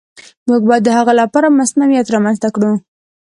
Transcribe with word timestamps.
موږ 0.47 0.61
باید 0.69 0.83
د 0.85 0.89
هغه 0.97 1.13
لپاره 1.21 1.53
مصونیت 1.59 2.07
رامنځته 2.15 2.49
کړو. 2.55 2.71